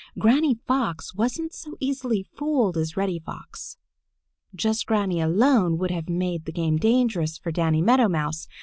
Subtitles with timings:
[0.17, 3.77] Granny Fox wasn't so easily fooled as Reddy Fox.
[4.55, 8.47] Just Granny alone would have made the game dangerous for Danny Meadow Mouse.